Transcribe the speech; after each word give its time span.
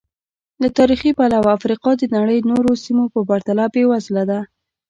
له 0.61 0.67
تاریخي 0.77 1.11
پلوه 1.17 1.49
افریقا 1.57 1.91
د 1.97 2.03
نړۍ 2.17 2.39
نورو 2.51 2.71
سیمو 2.83 3.05
په 3.13 3.19
پرتله 3.29 3.63
بېوزله 3.73 4.23
ده. 4.29 4.39